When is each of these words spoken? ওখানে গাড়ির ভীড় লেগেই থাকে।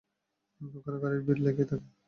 ওখানে 0.61 0.97
গাড়ির 1.03 1.21
ভীড় 1.25 1.41
লেগেই 1.45 1.67
থাকে। 1.71 1.87